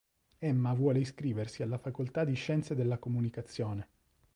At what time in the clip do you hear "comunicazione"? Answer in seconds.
2.97-3.87